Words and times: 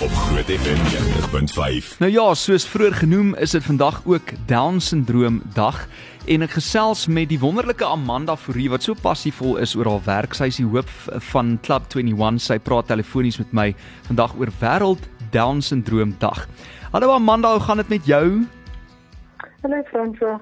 op 0.00 0.08
Groot 0.08 0.44
FM 0.44 0.80
90.5. 1.92 1.98
Nou 1.98 2.12
ja, 2.12 2.34
soos 2.34 2.64
vroeër 2.68 2.94
genoem, 3.02 3.34
is 3.36 3.52
dit 3.52 3.64
vandag 3.64 4.00
ook 4.08 4.30
Down 4.48 4.78
syndroom 4.80 5.42
dag 5.54 5.82
en 6.24 6.46
ek 6.46 6.54
gesels 6.56 7.02
met 7.06 7.28
die 7.28 7.38
wonderlike 7.42 7.84
Amanda 7.84 8.36
Fourie 8.36 8.70
wat 8.72 8.86
so 8.86 8.96
passievol 8.96 9.58
is 9.60 9.74
oor 9.76 9.90
haar 9.90 10.06
werk. 10.06 10.36
Sy 10.38 10.48
is 10.48 10.60
die 10.62 10.64
hoof 10.64 11.04
van 11.28 11.58
Club 11.66 11.92
21. 11.92 12.40
Sy 12.40 12.56
praat 12.64 12.88
telefonies 12.88 13.36
met 13.42 13.52
my 13.52 13.66
vandag 14.08 14.32
oor 14.40 14.54
wêreld 14.62 15.04
Down 15.36 15.60
syndroom 15.60 16.16
dag. 16.22 16.46
Hallo 16.94 17.12
Amanda, 17.12 17.52
hoe 17.52 17.64
gaan 17.68 17.84
dit 17.84 17.92
met 17.92 18.08
jou? 18.08 18.24
Hallo 19.60 19.82
Franswa. 19.92 20.38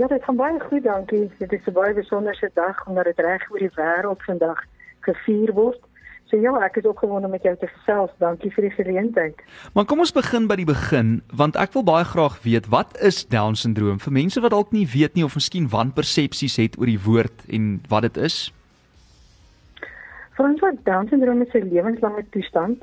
Ja, 0.00 0.08
dit 0.08 0.24
gaan 0.24 0.40
baie 0.40 0.60
goed, 0.70 0.84
dankie. 0.88 1.28
Dit 1.38 1.52
is 1.52 1.66
'n 1.68 1.76
baie 1.76 1.92
besonderse 1.92 2.50
dag 2.54 2.86
omdat 2.88 3.04
dit 3.04 3.20
reg 3.20 3.50
oor 3.50 3.58
die 3.58 3.74
wêreld 3.76 4.22
vandag 4.24 4.64
gevier 5.00 5.52
word. 5.52 5.80
So 6.30 6.40
ja, 6.40 6.54
ek 6.64 6.78
is 6.80 6.86
opgewonde 6.88 7.28
om 7.28 7.34
met 7.36 7.42
jou 7.44 7.52
te 7.60 7.68
gesels. 7.68 8.10
Dankie 8.18 8.50
vir 8.54 8.68
die 8.68 8.72
geleentheid. 8.74 9.40
Maar 9.74 9.84
kom 9.84 10.00
ons 10.00 10.12
begin 10.12 10.48
by 10.48 10.56
die 10.56 10.68
begin, 10.68 11.18
want 11.36 11.56
ek 11.60 11.76
wil 11.76 11.84
baie 11.84 12.04
graag 12.08 12.38
weet 12.46 12.70
wat 12.72 12.96
is 13.04 13.24
Down 13.28 13.58
syndroom 13.60 14.00
vir 14.00 14.16
mense 14.16 14.40
wat 14.40 14.54
dalk 14.56 14.72
nie 14.72 14.86
weet 14.88 15.18
nie 15.18 15.26
of 15.26 15.36
miskien 15.36 15.68
wanpersepsies 15.68 16.56
het 16.62 16.78
oor 16.80 16.88
die 16.88 17.00
woord 17.00 17.44
en 17.52 17.82
wat 17.92 18.08
dit 18.08 18.16
is. 18.30 18.38
Franswa, 20.34 20.72
Down 20.88 21.12
syndroom 21.12 21.44
is 21.44 21.54
'n 21.54 21.68
lewenslange 21.68 22.24
toestand. 22.30 22.82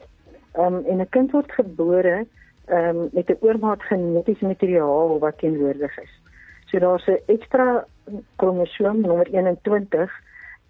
Ehm 0.53 0.75
um, 0.75 0.85
en 0.85 1.01
'n 1.01 1.09
kind 1.09 1.31
word 1.31 1.51
gebore 1.51 2.25
ehm 2.67 2.97
um, 2.97 3.09
met 3.11 3.29
'n 3.29 3.41
oormaat 3.41 3.81
genetiese 3.83 4.45
materiaal 4.45 5.19
wat 5.19 5.37
teenwoordig 5.37 5.97
is. 5.97 6.13
So 6.69 6.79
daar's 6.79 7.07
'n 7.07 7.19
ekstra 7.25 7.85
kromosoom 8.35 9.01
nommer 9.01 9.27
21 9.27 10.11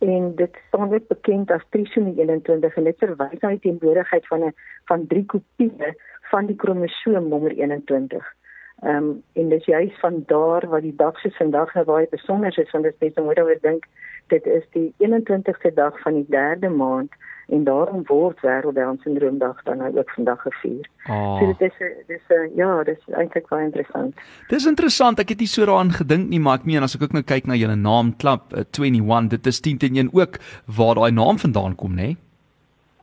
en 0.01 0.35
dit 0.35 0.57
staan 0.67 0.93
ook 0.93 1.07
bekend 1.07 1.51
as 1.51 1.65
trisomie 1.69 2.15
21 2.17 2.75
en 2.75 2.83
dit 2.83 2.97
verwys 2.97 3.39
na 3.39 3.49
die 3.49 3.59
teenwoordigheid 3.65 4.27
van 4.27 4.45
'n 4.45 4.53
van 4.85 5.07
drie 5.07 5.25
kopieë 5.25 5.93
van 6.31 6.45
die 6.45 6.55
kromosoom 6.55 7.27
nommer 7.27 7.51
21. 7.51 8.35
Ehm 8.81 8.95
um, 8.95 9.23
en 9.33 9.49
dit 9.49 9.59
is 9.59 9.65
juist 9.65 9.99
van 9.99 10.23
daar 10.25 10.67
wat 10.67 10.81
die 10.81 10.95
dag 10.95 11.19
se 11.19 11.31
vandag 11.31 11.73
nou 11.73 11.85
baie 11.85 12.07
besonder 12.09 12.59
is 12.59 12.71
want 12.71 12.83
dit 12.83 12.93
is 12.93 12.99
net 12.99 13.17
om 13.17 13.27
oor 13.27 13.57
dink 13.61 13.85
dit 14.27 14.45
is 14.45 14.65
die 14.71 14.93
21ste 14.97 15.73
dag 15.73 15.99
van 15.99 16.13
die 16.13 16.25
3de 16.29 16.69
maand 16.69 17.11
en 17.51 17.63
daarom 17.63 18.03
word 18.07 18.39
wêreld 18.45 18.75
Down 18.75 18.99
syndroom 19.03 19.37
dag 19.37 19.63
dan 19.63 19.77
nou 19.77 19.97
ook 19.97 20.09
vandag 20.09 20.41
gevier. 20.41 20.87
Oh. 21.09 21.39
So 21.39 21.53
dit 21.53 21.61
is 21.61 22.05
dis 22.07 22.35
uh, 22.35 22.47
ja, 22.55 22.83
dis 22.87 22.99
eintlik 23.11 23.47
baie 23.51 23.65
interessant. 23.67 24.15
Dis 24.49 24.65
interessant. 24.69 25.19
Ek 25.19 25.33
het 25.33 25.43
nie 25.43 25.49
so 25.51 25.67
daaraan 25.67 25.91
gedink 25.91 26.31
nie, 26.31 26.39
maar 26.39 26.61
ek 26.61 26.67
meen 26.69 26.87
as 26.87 26.95
ek 26.95 27.03
ook 27.07 27.17
nou 27.17 27.23
kyk 27.27 27.49
na 27.51 27.59
julle 27.59 27.75
naam 27.75 28.15
klap 28.23 28.55
uh, 28.55 28.63
21, 28.63 29.29
dit 29.35 29.51
is 29.51 29.61
10 29.67 29.83
teen 29.83 29.99
1 30.05 30.13
ook 30.15 30.39
waar 30.79 30.95
daai 30.95 31.11
naam 31.11 31.41
vandaan 31.43 31.75
kom, 31.75 31.95
né? 31.95 32.13
Nee? 32.13 32.17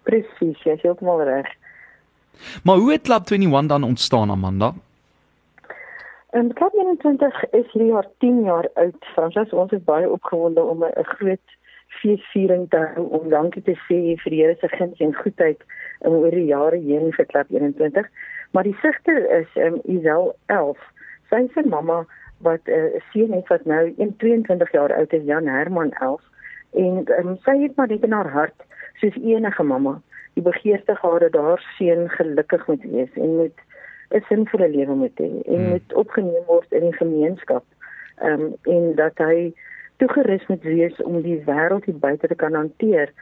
Presies, 0.09 0.61
jy 0.65 0.79
is 0.79 0.85
heeltemal 0.87 1.21
reg. 1.29 1.49
Maar 2.65 2.81
hoe 2.81 2.93
het 2.93 3.05
klap 3.05 3.29
21 3.29 3.69
dan 3.69 3.85
ontstaan, 3.85 4.31
Amanda? 4.31 4.73
En 6.31 6.53
klap 6.53 6.73
21 6.75 7.45
is 7.51 7.69
hierdie 7.73 7.93
jaar 7.93 8.09
10 8.25 8.43
jaar 8.45 8.69
oud. 8.75 9.05
Fransus, 9.13 9.53
ons 9.53 9.73
is 9.73 9.85
baie 9.85 10.09
opgewonde 10.11 10.63
om 10.63 10.85
'n 10.85 11.05
groot 11.05 11.58
feesviering 12.01 12.69
te 12.71 12.81
hou 12.95 13.07
om 13.19 13.29
dankie 13.31 13.63
te 13.63 13.75
sê 13.87 13.99
vir 14.23 14.35
die 14.35 14.43
Here 14.43 14.57
se 14.61 14.69
guns 14.77 15.01
en 15.01 15.15
goedheid 15.15 15.63
in 16.05 16.13
oor 16.13 16.31
die 16.31 16.47
jare 16.51 16.79
heen 16.79 17.13
vir 17.17 17.27
klap 17.33 17.51
21. 17.51 18.07
Maar 18.53 18.69
die 18.69 18.77
sigter 18.83 19.19
is 19.41 19.49
um, 19.57 19.81
Isel 19.85 20.35
11. 20.47 20.79
Sy 21.31 21.45
se 21.55 21.65
mamma 21.67 22.05
wat 22.47 22.69
'n 22.69 22.73
uh, 22.73 23.01
seun 23.13 23.33
het 23.33 23.49
wat 23.49 23.65
nou 23.65 23.95
22 24.19 24.73
jaar 24.73 24.93
oud 24.95 25.13
is, 25.13 25.25
Jan 25.25 25.47
Herman 25.47 25.93
11 26.01 26.23
en 26.73 27.05
um, 27.19 27.37
sy 27.45 27.57
het 27.63 27.77
maar 27.77 27.89
net 27.89 28.05
in 28.05 28.13
haar 28.13 28.31
hart 28.31 28.67
soos 29.01 29.17
enige 29.17 29.63
mamma 29.63 30.01
die 30.35 30.43
begeerte 30.43 30.95
gehad 30.95 31.21
dat 31.21 31.35
haar 31.35 31.63
seun 31.79 32.09
gelukkig 32.11 32.67
moet 32.67 32.83
wees 32.83 33.13
en 33.15 33.37
moet 33.37 33.59
'n 34.11 34.25
sinvolle 34.29 34.69
lewe 34.69 34.95
moet 34.95 35.19
hê 35.21 35.31
en 35.45 35.61
hmm. 35.61 35.69
moet 35.69 35.93
opgeneem 35.93 36.45
word 36.47 36.73
in 36.73 36.81
die 36.81 36.97
gemeenskap. 36.97 37.65
Ehm 38.17 38.41
um, 38.41 38.55
en 38.63 38.95
dat 38.95 39.19
hy 39.19 39.53
toegerus 39.99 40.47
moet 40.47 40.63
wees 40.63 41.03
om 41.03 41.21
die 41.23 41.39
wêreld 41.47 41.85
hier 41.85 41.99
buite 41.99 42.29
te 42.31 42.35
kan 42.35 42.55
hanteer. 42.55 43.13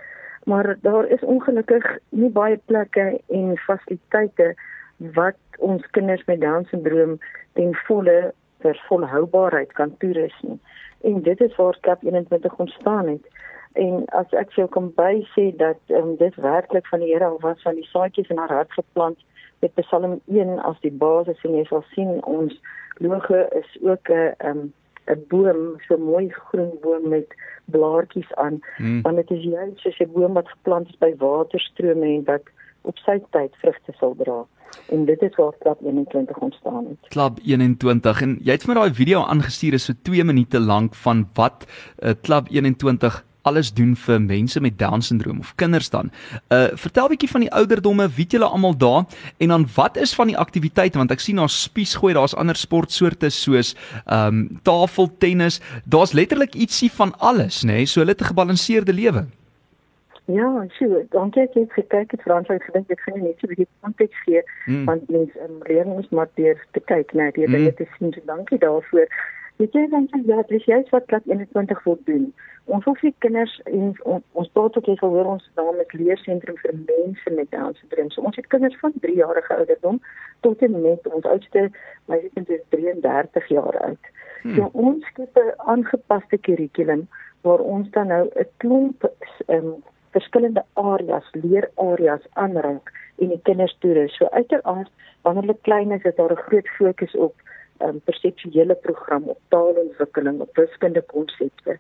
Maar 0.45 0.77
daar 0.81 1.07
is 1.07 1.25
ongelukkig 1.25 1.87
nie 2.09 2.31
baie 2.31 2.59
plekke 2.71 3.21
en 3.27 3.57
fasiliteite 3.67 4.55
wat 4.97 5.39
ons 5.59 5.87
kinders 5.91 6.25
met 6.27 6.41
Down 6.41 6.65
syndroom 6.71 7.19
ten 7.53 7.75
volle 7.89 8.33
vir 8.65 8.83
volhoubaarheid 8.89 9.73
kan 9.73 9.97
toerus 9.99 10.37
nie. 10.43 10.59
En 11.05 11.23
dit 11.23 11.41
is 11.41 11.57
waar 11.57 11.79
Kap 11.81 12.03
21 12.03 12.57
ontstaan 12.57 13.09
het. 13.09 13.27
En 13.73 14.05
as 14.07 14.33
ek 14.41 14.55
jou 14.57 14.69
kan 14.73 14.89
by 14.97 15.21
sê 15.35 15.51
dat 15.57 15.81
um, 15.93 16.15
dit 16.17 16.35
werklik 16.41 16.87
van 16.87 17.03
die 17.05 17.13
Here 17.13 17.27
al 17.29 17.41
was 17.43 17.61
van 17.63 17.77
die 17.77 17.89
saadjies 17.91 18.31
in 18.33 18.41
haar 18.41 18.53
hart 18.53 18.73
geplant 18.73 19.21
met 19.61 19.75
Psalm 19.75 20.21
1 20.27 20.59
as 20.59 20.81
die 20.81 20.93
basis 20.93 21.43
en 21.45 21.59
jy 21.59 21.65
sal 21.69 21.85
sien 21.93 22.17
ons 22.25 22.57
logo 23.05 23.43
is 23.61 23.77
ook 23.83 24.09
'n 24.09 24.49
um, 24.49 24.73
'n 25.07 25.25
boom, 25.29 25.81
so 25.89 25.97
mooi 25.99 26.29
groen 26.31 26.73
boom 26.83 27.09
met 27.09 27.35
blaartjies 27.65 28.35
aan, 28.35 28.61
hmm. 28.77 29.03
want 29.03 29.17
dit 29.17 29.31
is 29.31 29.43
juist 29.43 29.79
soos 29.79 29.99
'n 30.01 30.13
boom 30.13 30.33
wat 30.35 30.49
geplant 30.49 30.89
is 30.89 30.99
by 30.99 31.15
waterstrome 31.19 32.07
en 32.07 32.25
wat 32.25 32.43
op 32.83 32.99
sy 32.99 33.19
tyd 33.31 33.55
vrugte 33.63 33.93
sal 33.99 34.15
dra. 34.19 34.45
En 34.89 35.05
dit 35.05 35.23
is 35.23 35.35
waar 35.35 35.53
Klap 35.59 35.81
21 35.83 36.39
ontstaan 36.39 36.87
het. 36.87 37.09
Klap 37.09 37.39
21 37.43 38.23
en 38.23 38.39
jy 38.43 38.53
het 38.53 38.63
vir 38.67 38.75
my 38.75 38.81
daai 38.81 38.95
video 38.95 39.23
aangestuur 39.23 39.79
is 39.79 39.85
so 39.85 39.93
2 40.03 40.25
minute 40.25 40.61
lank 40.61 40.95
van 40.95 41.29
wat 41.35 41.67
uh, 41.67 42.15
Klap 42.23 42.51
21 42.51 43.25
alles 43.47 43.73
doen 43.75 43.95
vir 44.07 44.21
mense 44.23 44.61
met 44.61 44.79
down 44.79 45.01
syndroom 45.01 45.41
of 45.45 45.55
kinders 45.55 45.91
dan. 45.91 46.11
Uh 46.51 46.69
vertel 46.75 47.09
bietjie 47.15 47.31
van 47.31 47.47
die 47.47 47.53
ouderdomme, 47.53 48.09
weet 48.17 48.37
julle 48.37 48.49
almal 48.49 48.77
daar 48.77 49.05
en 49.39 49.55
dan 49.55 49.67
wat 49.77 49.97
is 49.97 50.15
van 50.15 50.33
die 50.33 50.39
aktiwiteite 50.39 50.99
want 50.99 51.15
ek 51.15 51.23
sien 51.23 51.41
daar 51.41 51.53
spies 51.53 51.95
gooi, 52.01 52.15
daar's 52.15 52.37
ander 52.37 52.57
sportsoorte 52.57 53.31
soos 53.31 53.75
ehm 54.05 54.27
um, 54.27 54.61
tafeltennis. 54.63 55.61
Daar's 55.85 56.13
letterlik 56.13 56.55
ietsie 56.55 56.91
van 56.93 57.15
alles, 57.19 57.63
nê? 57.65 57.83
Nee? 57.83 57.87
So 57.87 58.01
hulle 58.01 58.15
het 58.17 58.21
'n 58.21 58.33
gebalanseerde 58.33 58.93
lewe. 58.93 59.27
Ja, 60.27 60.67
sure. 60.75 61.07
Dankie 61.11 61.43
ek 61.43 61.55
het 61.55 61.73
gekyk 61.73 62.11
het 62.11 62.23
Frans 62.23 62.49
het 62.51 62.63
gedink 62.67 62.91
ek 62.91 63.01
gaan 63.01 63.23
net 63.23 63.39
so 63.39 63.47
'n 63.47 63.55
bietjie 63.55 63.69
konteks 63.81 64.23
gee 64.25 64.43
hmm. 64.65 64.85
want 64.85 65.09
mens 65.09 65.31
um, 65.45 65.61
leer 65.71 65.87
ons 65.87 66.09
maar 66.09 66.29
deur 66.35 66.59
te 66.73 66.81
kyk 66.81 67.13
na 67.13 67.31
die 67.31 67.47
dinge 67.47 67.71
hmm. 67.71 67.79
te 67.79 67.87
sien. 67.99 68.13
So 68.13 68.21
dankie 68.27 68.59
daarvoor. 68.59 69.07
Weet 69.57 69.73
jy 69.73 69.87
dan 69.91 70.09
ja, 70.27 70.43
dis 70.49 70.65
juist 70.65 70.91
wat 70.91 71.07
klap 71.07 71.23
21 71.31 71.85
wil 71.85 71.99
doen. 72.05 72.35
Ons 72.67 72.85
hoef 72.85 73.01
die 73.01 73.15
kinders 73.23 73.53
en 73.71 73.93
on, 74.03 74.23
ons 74.33 74.49
praat 74.53 74.77
ook 74.77 74.89
hier 74.91 75.03
oor 75.07 75.29
ons 75.37 75.51
naam 75.55 75.79
is 75.83 75.93
leersentrum 75.95 76.57
vir 76.63 76.75
mense 76.81 77.31
met 77.31 77.51
Down 77.51 77.77
syndroom. 77.79 78.11
So 78.11 78.23
ons 78.27 78.37
het 78.37 78.49
kinders 78.51 78.75
van 78.81 78.95
3 79.05 79.15
jarige 79.15 79.55
ouderdom 79.55 80.01
tot 80.47 80.63
en 80.67 80.81
met 80.83 81.07
ons 81.07 81.29
oudste, 81.31 81.69
my 82.11 82.19
kind 82.35 82.51
is 82.51 82.65
33 82.75 83.49
jaar 83.55 83.79
oud. 83.89 84.11
Hmm. 84.43 84.57
So 84.57 84.71
ons 84.73 85.07
het 85.15 85.39
'n 85.39 85.55
aangepaste 85.75 86.39
kurrikulum 86.39 87.07
waar 87.47 87.63
ons 87.63 87.91
dan 87.91 88.07
nou 88.07 88.25
'n 88.35 88.49
klomp 88.57 89.11
um, 89.47 89.83
verskillende 90.11 90.65
areas, 90.73 91.27
leerareas 91.33 92.25
aanraak 92.33 92.93
en 93.19 93.29
die 93.29 93.41
kinders 93.43 93.77
toerus. 93.79 94.17
So 94.17 94.29
uiteraard 94.31 94.91
wanneer 95.23 95.43
hulle 95.43 95.59
klein 95.63 95.93
is, 95.93 96.03
is 96.03 96.15
daar 96.15 96.33
'n 96.33 96.47
groot 96.49 96.69
fokus 96.69 97.15
op 97.17 97.35
um, 97.83 98.01
perseptuele 98.05 98.75
program 98.75 99.23
op 99.23 99.39
taalontwikkeling, 99.49 100.41
op 100.41 100.57
wiskunde 100.57 101.03
konsepte, 101.03 101.79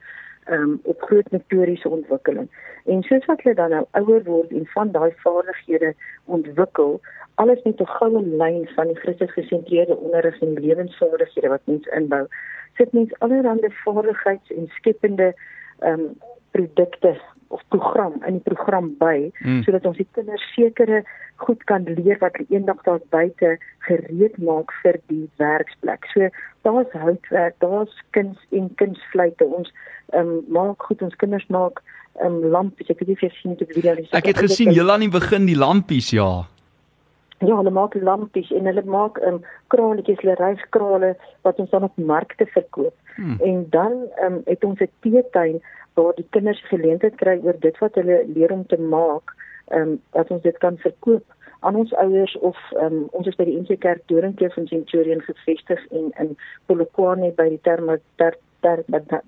um, 0.51 0.81
op 0.83 1.03
groot 1.03 1.31
motoriese 1.31 1.89
ontwikkeling. 1.89 2.49
En 2.85 3.03
soos 3.03 3.25
wat 3.25 3.43
hulle 3.43 3.55
dan 3.55 3.71
nou 3.71 3.85
ouer 3.91 4.23
word 4.25 4.51
en 4.51 4.67
van 4.67 4.93
daai 4.93 5.13
vaardighede 5.17 5.95
ontwikkel, 6.25 7.01
alles 7.35 7.63
net 7.63 7.81
'n 7.81 7.95
goue 7.99 8.23
lyn 8.23 8.69
van 8.75 8.87
die 8.87 8.97
Christus 8.97 9.33
gesentreerde 9.33 9.97
onderrig 9.97 10.41
en 10.41 10.53
lewensvaardighede 10.53 11.49
wat 11.49 11.61
mens 11.65 11.87
inbou, 11.87 12.27
sit 12.75 12.93
mens 12.93 13.19
allerlei 13.19 13.73
vaardigheids- 13.85 14.53
en 14.53 14.69
skepende 14.69 15.35
um, 15.81 16.17
produkte 16.57 17.17
of 17.49 17.63
program 17.69 18.19
in 18.27 18.39
die 18.39 18.47
program 18.49 18.91
by 18.99 19.31
mm. 19.45 19.63
sodat 19.67 19.87
ons 19.87 20.01
die 20.01 20.09
kinders 20.17 20.45
sekere 20.55 21.03
goed 21.45 21.63
kan 21.71 21.85
leer 21.99 22.19
wat 22.23 22.37
hulle 22.39 22.59
eendag 22.59 22.81
daar 22.89 23.03
buite 23.15 23.57
gereed 23.87 24.39
maak 24.43 24.73
vir 24.83 24.99
die 25.13 25.27
werksplek. 25.43 26.09
So 26.15 26.31
daar's 26.67 26.97
houtwerk, 26.97 27.59
daar's 27.65 27.93
kuns 28.17 28.41
en 28.51 28.73
kunsfluite. 28.81 29.45
Ons 29.45 29.71
ehm 30.15 30.33
um, 30.39 30.43
maak 30.55 30.83
goed 30.89 31.03
ons 31.03 31.17
kinders 31.23 31.47
maak 31.53 31.83
ehm 32.23 32.41
um, 32.41 32.51
lampies. 32.57 32.91
Ek 32.91 33.01
weet 33.03 33.13
nie 33.13 33.19
of 33.19 33.25
jy 33.27 33.33
sien 33.39 33.57
dit 33.61 33.73
video 33.77 33.97
nie. 34.01 34.09
Ek 34.17 34.33
het 34.33 34.43
gesien 34.49 34.73
julle 34.75 34.97
aan 34.97 35.07
die 35.07 35.13
begin 35.13 35.49
die 35.49 35.59
lampies, 35.59 36.13
ja. 36.17 36.47
Ja, 37.45 37.53
hulle 37.59 37.73
maak 37.75 37.95
lampies 38.01 38.51
en 38.57 38.69
hulle 38.71 38.85
maak 38.89 39.21
ehm 39.23 39.41
um, 39.41 39.43
kraletjies, 39.75 40.23
hulle 40.25 40.39
ryskrale 40.41 41.15
wat 41.47 41.61
ons 41.63 41.71
dan 41.75 41.89
op 41.91 41.99
markte 42.01 42.49
verkoop. 42.55 42.95
Hmm. 43.17 43.37
En 43.45 43.67
dan 43.71 43.99
ehm 44.17 44.41
um, 44.41 44.43
het 44.47 44.65
ons 44.65 44.81
'n 44.81 44.91
teetuin 45.05 45.61
waar 45.97 46.15
die 46.17 46.27
kinders 46.37 46.61
geleentheid 46.69 47.17
kry 47.23 47.39
oor 47.43 47.57
dit 47.61 47.79
wat 47.83 47.95
hulle 48.01 48.23
leer 48.35 48.53
om 48.53 48.67
te 48.67 48.79
maak, 48.79 49.35
ehm 49.73 49.97
um, 49.97 49.97
dat 50.15 50.31
ons 50.31 50.43
dit 50.43 50.59
kan 50.63 50.77
verkoop 50.79 51.37
aan 51.67 51.77
ons 51.77 51.93
ouers 51.93 52.37
of 52.47 52.59
um, 52.83 53.07
ons 53.11 53.27
is 53.27 53.39
by 53.39 53.47
die 53.49 53.57
NG 53.59 53.79
Kerk 53.83 54.05
Doringkloof 54.13 54.55
van 54.55 54.69
Centurion 54.71 55.23
gevestig 55.27 55.83
en 55.91 56.13
in 56.23 56.37
Polokwane 56.71 57.33
by 57.39 57.49
die 57.55 57.63
terme 57.67 57.99
ter 58.21 58.37
ter 58.61 58.85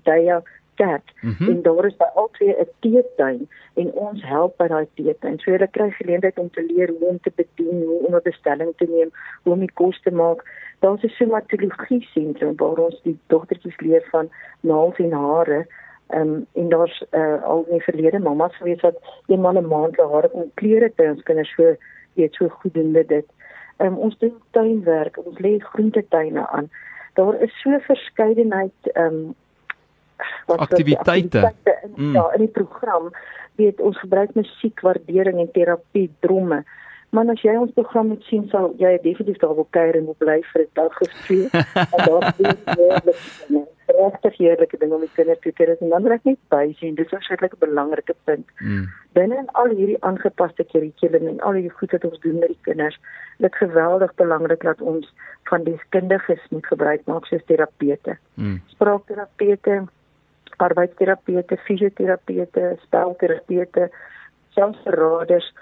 Daya 0.06 0.42
kerk 0.78 1.12
mm 1.20 1.34
-hmm. 1.38 1.48
en 1.48 1.62
daar 1.62 1.86
is 1.86 1.96
by 1.96 2.08
albei 2.14 2.50
'n 2.50 2.68
teetuin 2.80 3.48
en 3.74 3.92
ons 3.92 4.22
help 4.34 4.56
by 4.56 4.66
daai 4.68 4.86
teetuin. 4.94 5.38
So 5.38 5.50
hulle 5.50 5.68
kry 5.76 5.90
geleentheid 5.90 6.38
om 6.38 6.50
te 6.50 6.62
leer 6.70 6.88
hoe 6.88 7.08
om 7.08 7.20
te 7.20 7.32
bedien, 7.34 7.82
hoe 7.82 8.06
om 8.06 8.14
'n 8.14 8.28
bestelling 8.30 8.72
te 8.76 8.86
neem, 8.94 9.10
hoe 9.42 9.52
om 9.52 9.60
die 9.66 9.76
kos 9.80 10.00
te 10.02 10.10
maak. 10.10 10.40
Daar's 10.78 11.02
'n 11.02 11.16
somatologie 11.18 12.02
sentrum 12.14 12.56
waar 12.56 12.78
ons 12.88 13.02
die 13.02 13.18
dogtertjies 13.26 13.80
leer 13.80 14.04
van 14.10 14.30
naels 14.60 14.98
en 14.98 15.12
hare. 15.12 15.66
Ehm 16.08 16.20
um, 16.20 16.46
en 16.52 16.68
daar's 16.68 17.04
uh, 17.10 17.42
al 17.44 17.64
in 17.66 17.72
die 17.76 17.82
verlede 17.82 18.18
mammas 18.18 18.56
gewees 18.56 18.80
wat 18.80 18.96
eenmal 19.26 19.58
'n 19.60 19.66
maand 19.66 19.96
hulle 19.96 20.12
hare 20.12 20.28
kon 20.28 20.50
klere 20.54 20.92
by 20.96 21.04
ons 21.04 21.22
kinders 21.22 21.54
so 21.54 21.76
weet 22.14 22.34
so 22.34 22.48
goed 22.48 22.74
doen 22.74 22.92
dit. 22.92 23.26
Ehm 23.76 23.92
um, 23.92 23.98
ons 23.98 24.18
doen 24.18 24.34
tuinwerk, 24.50 25.18
ons 25.24 25.38
lê 25.38 25.58
groentetuine 25.58 26.48
aan. 26.48 26.70
Daar 27.12 27.40
is 27.42 27.60
so 27.60 27.78
verskeidenheid 27.78 28.92
ehm 28.92 29.04
um, 29.04 29.34
wat 30.46 30.58
aktiwiteite 30.58 31.52
in, 31.82 31.92
mm. 31.96 32.12
ja, 32.12 32.32
in 32.32 32.38
die 32.38 32.54
program. 32.60 33.10
Weet 33.54 33.80
ons 33.80 33.98
gebruik 33.98 34.34
musiek, 34.34 34.80
waardering 34.80 35.38
en 35.38 35.50
terapie, 35.52 36.10
drome. 36.18 36.64
Maar 37.10 37.28
as 37.32 37.40
jy 37.40 37.56
ons 37.56 37.72
program 37.72 38.06
moet 38.06 38.22
sien, 38.22 38.48
sal 38.48 38.74
jy 38.76 38.98
definitief 39.02 39.40
daar 39.40 39.54
wil 39.54 39.66
kuier 39.70 39.96
en 39.96 40.04
wil 40.04 40.18
bly 40.18 40.40
vir 40.52 40.62
'n 40.62 40.70
dag 40.72 41.00
of 41.00 41.12
twee. 41.24 41.48
en 41.94 42.04
daar 42.04 42.34
is 42.34 43.77
regtig 43.98 44.38
heerlike 44.38 44.78
ding 44.80 44.92
om 44.94 45.04
die 45.04 45.10
kinders 45.16 45.40
te 45.44 45.52
kry 45.52 45.74
en 45.74 45.92
dan 45.92 46.08
reg 46.12 46.24
net 46.28 46.40
by 46.54 46.64
sien. 46.78 46.94
Dis 46.94 47.12
'n 47.12 47.20
sekerlik 47.20 47.54
'n 47.54 47.64
belangrike 47.66 48.14
punt. 48.24 48.46
Mm. 48.60 48.88
Binne 49.12 49.44
al 49.52 49.70
hierdie 49.78 50.02
aangepaste 50.08 50.64
kurrikulum 50.64 51.28
en 51.28 51.40
al 51.40 51.52
die 51.52 51.70
goed 51.70 51.92
wat 51.92 52.04
ons 52.04 52.20
doen 52.20 52.38
met 52.38 52.48
die 52.48 52.62
kinders, 52.62 52.98
dit 53.38 53.54
geweldig 53.54 54.14
belangrik 54.14 54.62
dat 54.62 54.80
ons 54.80 55.14
van 55.50 55.64
die 55.64 55.80
kundiges 55.88 56.42
moet 56.50 56.66
gebruik 56.66 57.06
maak 57.06 57.26
soos 57.26 57.44
terapeute. 57.46 58.18
Mm. 58.34 58.60
Spraakterapeute, 58.66 59.86
arbeidsterapeute, 60.56 61.56
fisioterapeute, 61.56 62.76
spelterapeute, 62.82 63.90
selfs 64.54 64.82
verraders 64.84 65.52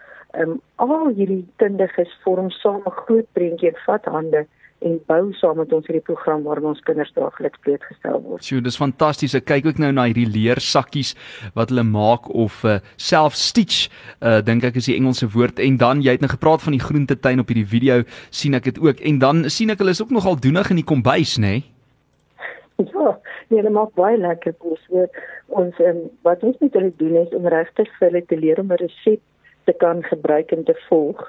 um, 0.41 0.61
al 0.83 1.09
hierdie 1.17 1.45
kundiges 1.61 2.13
vorm 2.25 2.51
saam 2.51 2.83
'n 2.85 2.99
groot 3.03 3.29
prentjie 3.33 3.69
en 3.69 3.81
vat 3.87 4.05
hande 4.05 4.47
en 4.85 4.99
bou 5.09 5.33
saam 5.39 5.57
met 5.61 5.73
ons 5.73 5.87
hierdie 5.89 6.05
program 6.05 6.43
waar 6.45 6.61
ons 6.61 6.81
kinders 6.85 7.13
daagliks 7.17 7.61
blootgestel 7.65 8.19
word. 8.23 8.45
Sjoe, 8.45 8.61
dis 8.65 8.77
fantasties. 8.77 9.35
Ek 9.39 9.47
kyk 9.49 9.71
ook 9.71 9.81
nou 9.83 9.93
na 9.97 10.05
hierdie 10.11 10.29
leersakkies 10.29 11.15
wat 11.57 11.73
hulle 11.73 11.87
maak 11.87 12.29
of 12.35 12.59
uh, 12.65 12.79
self 13.01 13.39
stitch, 13.41 13.87
uh, 14.21 14.43
dink 14.45 14.67
ek 14.69 14.77
is 14.81 14.91
die 14.91 14.99
Engelse 14.99 15.31
woord 15.33 15.63
en 15.63 15.79
dan 15.81 16.03
jy 16.05 16.17
het 16.19 16.25
nou 16.25 16.33
gepraat 16.33 16.65
van 16.65 16.77
die 16.77 16.83
groentetuin 16.83 17.41
op 17.41 17.53
hierdie 17.53 17.69
video, 17.69 18.03
sien 18.31 18.59
ek 18.59 18.69
dit 18.69 18.83
ook 18.83 19.01
en 19.01 19.23
dan 19.23 19.47
sien 19.53 19.73
ek 19.73 19.81
hulle 19.81 19.97
is 19.97 20.03
ook 20.05 20.13
nogal 20.15 20.37
doenig 20.37 20.71
in 20.75 20.83
die 20.83 20.91
kombuis, 20.93 21.39
nê? 21.41 21.57
Nee? 21.57 21.65
Ja, 22.93 23.15
nee, 23.49 23.63
dit 23.63 23.73
maak 23.73 23.95
baie 23.97 24.19
lekker 24.21 24.53
kos. 24.61 24.83
Ons 25.57 25.79
um, 25.81 26.01
wat 26.27 26.43
ons 26.45 26.59
met 26.61 26.75
hulle 26.77 26.91
doen 27.01 27.15
is 27.23 27.33
om 27.37 27.47
regtig 27.49 27.89
vir 27.97 28.11
hulle 28.11 28.21
te 28.29 28.37
leer 28.37 28.61
om 28.61 28.73
'n 28.75 28.81
resep 28.83 29.23
te 29.65 29.73
kan 29.81 30.03
gebruik 30.05 30.53
en 30.53 30.65
te 30.65 30.75
volg 30.89 31.23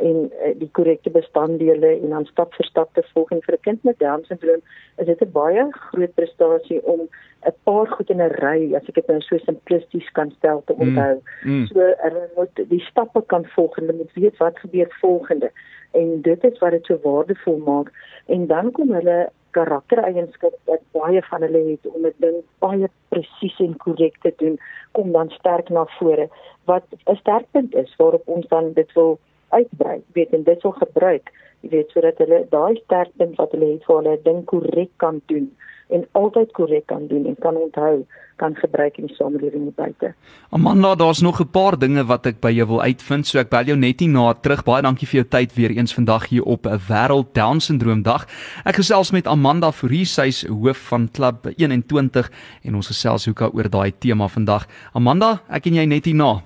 en 0.00 0.30
uh, 0.30 0.52
die 0.58 0.68
korrekte 0.78 1.10
bestanddele 1.10 1.92
en 1.96 2.14
dan 2.14 2.26
stap 2.30 2.54
vir 2.58 2.66
stap 2.68 2.94
te 2.94 3.04
volg 3.12 3.32
en 3.34 3.42
vir 3.46 3.54
'n 3.54 3.64
kind 3.66 3.84
met 3.84 3.98
Down 3.98 4.24
syndroom 4.28 4.62
is 4.98 5.06
dit 5.06 5.22
'n 5.22 5.32
baie 5.32 5.66
groot 5.70 6.14
prestasie 6.14 6.80
om 6.84 7.00
'n 7.46 7.54
paar 7.64 7.86
goed 7.86 8.10
in 8.10 8.22
'n 8.22 8.36
ry 8.44 8.74
as 8.74 8.88
ek 8.88 8.94
dit 8.94 9.08
nou 9.08 9.20
so 9.20 9.38
simplisties 9.38 10.10
kan 10.12 10.30
stel 10.38 10.62
te 10.66 10.74
mm, 10.74 10.80
onthou. 10.80 11.20
Mm, 11.44 11.50
mm. 11.50 11.66
So 11.66 11.80
hulle 12.04 12.28
moet 12.36 12.68
die 12.68 12.84
stappe 12.90 13.22
kan 13.26 13.44
volg 13.44 13.78
en 13.78 13.86
hulle 13.86 13.98
moet 13.98 14.14
weet 14.14 14.36
wat 14.36 14.58
gebeur 14.58 14.88
volgende 15.00 15.50
en 15.90 16.22
dit 16.22 16.44
is 16.44 16.58
wat 16.58 16.70
dit 16.70 16.86
so 16.86 16.98
waardevol 17.02 17.58
maak 17.66 17.92
en 18.26 18.46
dan 18.46 18.70
kom 18.70 18.92
hulle 18.94 19.28
karaktereienskap 19.50 20.54
wat 20.70 20.82
baie 20.94 21.22
van 21.30 21.42
hulle 21.42 21.62
het 21.70 21.86
om 21.90 22.02
dit 22.06 22.18
ding 22.24 22.36
baie 22.64 22.88
presies 23.08 23.58
en 23.64 23.76
korrek 23.84 24.20
te 24.22 24.32
doen 24.42 24.58
kom 24.98 25.12
dan 25.12 25.32
sterk 25.38 25.68
na 25.68 25.86
vore 25.98 26.28
wat 26.70 26.84
'n 27.06 27.16
sterkpunt 27.22 27.74
is 27.74 27.96
waarop 27.96 28.28
ons 28.28 28.46
dan 28.48 28.72
dit 28.72 28.92
wil 28.92 29.18
uitbrei 29.50 30.00
weet 30.18 30.32
en 30.36 30.42
dit 30.42 30.62
wil 30.62 30.76
gebruik 30.84 31.32
jy 31.60 31.72
weet 31.74 31.90
sodat 31.94 32.22
hulle 32.22 32.44
daai 32.50 32.76
sterkpunt 32.84 33.36
wat 33.40 33.52
hulle 33.56 33.74
het 33.74 33.84
vir 33.88 33.96
hulle 34.00 34.16
ding 34.24 34.44
korrek 34.52 34.92
kan 35.02 35.20
doen 35.32 35.50
en 35.90 36.06
altyd 36.12 36.52
korrek 36.52 36.86
kan 36.86 37.06
doen 37.10 37.26
en 37.26 37.36
kan 37.42 37.56
onthou 37.56 38.06
kan 38.40 38.54
gebruik 38.56 38.96
in 38.96 39.06
die 39.06 39.16
samelewing 39.16 39.68
buite. 39.76 40.14
Amanda, 40.50 40.94
daar's 40.94 41.20
nog 41.20 41.40
'n 41.40 41.50
paar 41.50 41.78
dinge 41.78 42.04
wat 42.04 42.26
ek 42.26 42.40
by 42.40 42.50
jou 42.50 42.66
wil 42.66 42.82
uitvind, 42.82 43.26
so 43.26 43.38
ek 43.38 43.48
bel 43.48 43.64
jou 43.64 43.76
net 43.76 44.00
hier 44.00 44.08
na 44.08 44.32
terug. 44.32 44.64
Baie 44.64 44.82
dankie 44.82 45.08
vir 45.08 45.20
jou 45.20 45.28
tyd 45.28 45.54
weer 45.54 45.70
eens 45.70 45.94
vandag 45.94 46.28
hier 46.28 46.42
op 46.42 46.66
'n 46.66 46.78
Wêreld 46.88 47.32
Down 47.32 47.60
Syndroom 47.60 48.02
Dag. 48.02 48.26
Ek 48.64 48.74
gesels 48.74 49.10
met 49.10 49.26
Amanda 49.26 49.72
Fourie, 49.72 50.04
sy's 50.04 50.46
hoof 50.46 50.78
van 50.88 51.08
Klub 51.12 51.46
21 51.56 52.30
en 52.62 52.74
ons 52.74 52.86
gesels 52.86 53.24
hoeka 53.24 53.50
oor 53.52 53.68
daai 53.68 53.92
tema 53.98 54.28
vandag. 54.28 54.66
Amanda, 54.92 55.42
ek 55.50 55.66
en 55.66 55.74
jy 55.74 55.84
net 55.84 56.04
hier 56.04 56.14
na. 56.14 56.42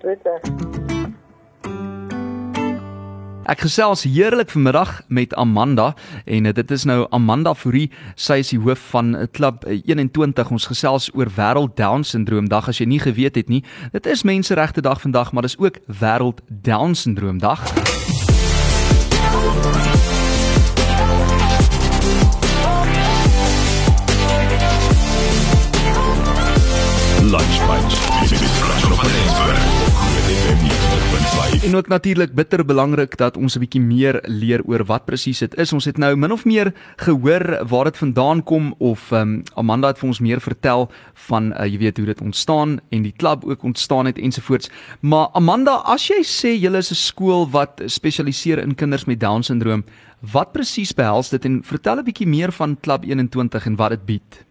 Totsiens. 0.00 0.89
Ek 3.50 3.64
gesels 3.64 4.04
heerlik 4.06 4.52
vanmiddag 4.54 5.00
met 5.08 5.32
Amanda 5.34 5.88
en 6.24 6.46
eh, 6.46 6.52
dit 6.54 6.70
is 6.70 6.84
nou 6.86 7.06
Amanda 7.10 7.50
Fourie, 7.58 7.88
sy 8.14 8.36
is 8.44 8.52
die 8.54 8.60
hoof 8.62 8.84
van 8.92 9.16
Klub 9.34 9.64
21. 9.66 10.52
Ons 10.54 10.68
gesels 10.70 11.08
oor 11.18 11.26
Wêreld 11.34 11.74
Down 11.74 12.06
Syndroom 12.06 12.46
Dag 12.46 12.68
as 12.70 12.78
jy 12.78 12.86
nie 12.86 13.00
geweet 13.02 13.34
het 13.34 13.50
nie. 13.50 13.64
Dit 13.90 14.06
is 14.06 14.22
Menseregte 14.22 14.84
Dag 14.86 15.02
vandag, 15.02 15.32
maar 15.34 15.42
dis 15.42 15.58
ook 15.58 15.82
Wêreld 15.90 16.44
Down 16.46 16.94
Syndroom 16.94 17.42
Dag. 17.42 17.66
Lunch 27.18 27.58
Bunch. 27.66 27.98
Dit 28.22 28.30
is 28.30 28.46
'n 28.46 28.60
program 28.62 28.94
van 28.94 29.10
Rensburg. 29.10 29.79
En 31.60 31.76
ook 31.76 31.88
natuurlik 31.88 32.34
bitter 32.34 32.64
belangrik 32.64 33.16
dat 33.16 33.36
ons 33.36 33.54
'n 33.54 33.58
bietjie 33.58 33.80
meer 33.80 34.22
leer 34.24 34.62
oor 34.64 34.84
wat 34.84 35.04
presies 35.04 35.38
dit 35.38 35.54
is. 35.54 35.72
Ons 35.72 35.84
het 35.84 35.96
nou 35.96 36.16
min 36.16 36.32
of 36.32 36.44
meer 36.44 36.72
gehoor 36.96 37.66
waar 37.68 37.84
dit 37.84 37.96
vandaan 37.96 38.42
kom 38.42 38.74
of 38.78 39.10
um, 39.10 39.42
Amanda 39.54 39.86
het 39.86 39.98
vir 39.98 40.08
ons 40.08 40.18
meer 40.18 40.40
vertel 40.40 40.90
van 41.14 41.52
uh, 41.52 41.66
jy 41.66 41.78
weet 41.78 41.96
hoe 41.96 42.06
dit 42.06 42.20
ontstaan 42.20 42.80
en 42.88 43.02
die 43.02 43.12
klub 43.16 43.44
ook 43.44 43.62
ontstaan 43.62 44.06
het 44.06 44.18
ensovoorts. 44.18 44.70
Maar 45.00 45.28
Amanda, 45.32 45.72
as 45.84 46.08
jy 46.08 46.22
sê 46.24 46.48
jy 46.56 46.76
is 46.76 46.90
'n 46.90 46.94
skool 46.94 47.50
wat 47.50 47.82
spesialiseer 47.86 48.58
in 48.58 48.74
kinders 48.74 49.04
met 49.04 49.20
down 49.20 49.42
syndroom, 49.42 49.84
wat 50.32 50.52
presies 50.52 50.94
behels 50.94 51.28
dit 51.28 51.44
en 51.44 51.62
vertel 51.62 51.96
'n 51.96 52.04
bietjie 52.04 52.28
meer 52.28 52.52
van 52.52 52.76
Klub 52.80 53.04
21 53.04 53.66
en 53.66 53.76
wat 53.76 53.90
dit 53.90 54.06
bied? 54.06 54.49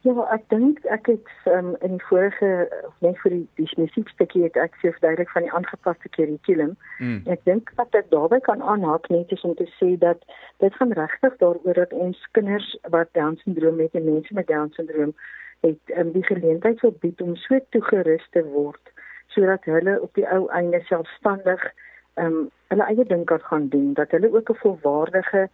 Ja, 0.00 0.14
ek 0.32 0.46
dink 0.48 0.78
ek 0.88 1.10
het 1.10 1.26
um, 1.44 1.74
in 1.84 1.98
die 1.98 2.04
vorige 2.08 2.68
net 3.04 3.18
vir 3.20 3.34
die 3.34 3.42
die 3.60 3.66
musiekstukkie 3.76 4.46
het 4.46 4.56
ek 4.56 4.78
sê 4.80 4.92
duidelik 5.02 5.32
van 5.34 5.44
die 5.44 5.52
aangepaste 5.52 6.08
kurrikulum. 6.16 6.72
Mm. 6.98 7.18
Ek 7.34 7.44
dink 7.44 7.72
wat 7.76 7.98
ek 7.98 8.08
daarbey 8.14 8.40
kan 8.46 8.64
aanhaak 8.64 9.10
net 9.12 9.32
is 9.36 9.44
om 9.44 9.52
te 9.58 9.68
sê 9.76 9.90
dat 10.00 10.24
dit 10.64 10.78
gaan 10.80 10.96
regtig 10.96 11.36
daaroor 11.42 11.76
dat 11.82 11.92
ons 11.92 12.22
kinders 12.38 12.70
wat 12.96 13.12
Down 13.18 13.36
syndroom 13.44 13.82
het 13.84 13.94
en 13.94 14.08
mense 14.08 14.34
met 14.34 14.48
Down 14.48 14.72
syndroom 14.78 15.12
het 15.60 15.92
um, 16.00 16.14
die 16.16 16.24
geleentheid 16.24 16.80
sou 16.80 16.94
bied 17.04 17.20
om 17.20 17.36
so 17.36 17.60
toegerus 17.76 18.24
te 18.32 18.44
word 18.56 18.94
sodat 19.36 19.68
hulle 19.68 20.00
op 20.00 20.16
die 20.16 20.24
ou 20.32 20.46
einde 20.48 20.80
selfstandig 20.88 21.60
ehm 22.16 22.26
um, 22.26 22.48
hulle 22.70 22.86
eie 22.86 23.04
ding 23.04 23.24
kan 23.26 23.40
gaan 23.40 23.68
doen, 23.68 23.92
dat 23.98 24.10
hulle 24.14 24.32
ook 24.32 24.50
'n 24.50 24.62
volwaardige 24.62 25.48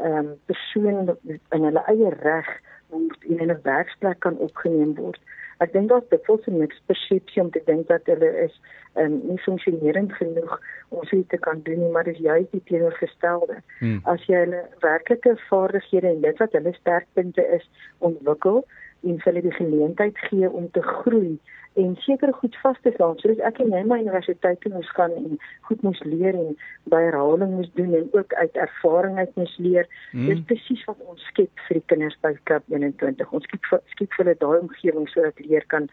ehm 0.00 0.18
um, 0.18 0.34
persoon 0.46 1.16
in 1.28 1.64
hulle 1.68 1.84
eie 1.86 2.10
reg 2.22 2.48
word 2.88 3.24
en 3.28 3.38
in 3.38 3.50
'n 3.50 3.62
werksplek 3.62 4.20
kan 4.20 4.38
opgeneem 4.38 4.94
word. 4.94 5.20
Ek 5.62 5.72
dink 5.72 5.88
daar's 5.88 6.08
dikwels 6.08 6.46
'n 6.46 6.58
mispersepsie 6.58 7.42
om 7.42 7.50
te 7.50 7.62
dink 7.64 7.86
dat 7.88 8.06
hulle 8.06 8.30
is 8.44 8.60
um, 8.94 9.20
nie 9.28 9.38
funksionerend 9.38 10.12
genoeg 10.12 10.60
om 10.88 11.00
dit 11.10 11.28
te 11.28 11.38
kan 11.38 11.60
doen 11.62 11.78
nie, 11.78 11.90
maar 11.90 12.04
dis 12.04 12.18
juist 12.18 12.52
die 12.52 12.62
teenoorgestelde. 12.64 13.56
Hmm. 13.78 14.00
As 14.04 14.24
jy 14.26 14.36
hulle 14.44 14.62
werklike 14.80 15.36
vaardighede 15.48 16.08
en 16.08 16.20
dit 16.20 16.38
wat 16.38 16.52
hulle 16.52 16.72
sterkpunte 16.72 17.46
is 17.58 17.70
ontwikkel 17.98 18.64
en 19.02 19.20
hulle 19.24 19.42
die 19.42 19.58
geleentheid 19.58 20.18
gee 20.18 20.50
om 20.50 20.70
te 20.70 20.82
groei 20.82 21.38
en 21.74 21.96
seker 21.96 22.32
goed 22.34 22.56
vas 22.62 22.76
te 22.82 22.90
staan. 22.94 23.18
So 23.18 23.32
ek 23.48 23.60
en 23.64 23.72
my 23.88 23.98
universiteit 24.00 24.60
toe 24.60 24.72
moes 24.72 24.90
gaan 24.96 25.14
en 25.16 25.38
goed 25.68 25.82
moes 25.82 26.00
leer 26.04 26.36
en 26.36 26.56
by 26.92 27.00
herhaling 27.06 27.54
moes 27.56 27.70
doen 27.78 27.94
en 27.94 28.08
ook 28.12 28.34
uit 28.34 28.56
ervaring 28.66 29.18
uit 29.18 29.36
moes 29.40 29.54
leer. 29.58 29.88
Hmm. 30.10 30.26
Dis 30.28 30.42
presies 30.50 30.84
wat 30.90 31.00
ons 31.06 31.28
skep 31.32 31.66
vir 31.68 31.80
die 31.80 31.86
kinders 31.94 32.18
by 32.24 32.34
Klub 32.48 32.66
21. 32.68 33.32
Ons 33.32 33.48
skep 33.48 33.70
skep 33.94 34.18
vir 34.18 34.24
hulle 34.24 34.36
daai 34.44 34.58
omgewing 34.60 35.08
sodat 35.12 35.40
leer 35.46 35.64
kan 35.72 35.88